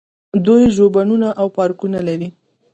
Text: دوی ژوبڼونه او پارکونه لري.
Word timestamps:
دوی 0.45 0.63
ژوبڼونه 0.75 1.27
او 1.39 1.47
پارکونه 1.57 1.99
لري. 2.07 2.29